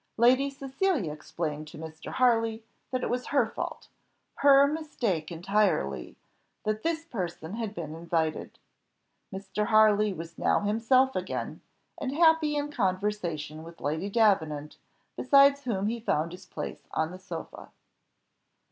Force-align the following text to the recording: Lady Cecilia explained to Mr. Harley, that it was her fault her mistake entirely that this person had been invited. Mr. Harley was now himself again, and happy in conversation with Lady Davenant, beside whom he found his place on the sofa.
Lady 0.17 0.49
Cecilia 0.49 1.13
explained 1.13 1.67
to 1.67 1.77
Mr. 1.77 2.13
Harley, 2.13 2.63
that 2.89 3.03
it 3.03 3.09
was 3.11 3.27
her 3.27 3.45
fault 3.45 3.87
her 4.37 4.65
mistake 4.65 5.31
entirely 5.31 6.17
that 6.63 6.81
this 6.81 7.05
person 7.05 7.53
had 7.53 7.75
been 7.75 7.93
invited. 7.93 8.57
Mr. 9.31 9.67
Harley 9.67 10.11
was 10.11 10.39
now 10.39 10.61
himself 10.61 11.15
again, 11.15 11.61
and 11.99 12.15
happy 12.15 12.55
in 12.55 12.71
conversation 12.71 13.63
with 13.63 13.79
Lady 13.79 14.09
Davenant, 14.09 14.77
beside 15.15 15.59
whom 15.59 15.85
he 15.85 15.99
found 15.99 16.31
his 16.31 16.47
place 16.47 16.87
on 16.89 17.11
the 17.11 17.19
sofa. 17.19 17.69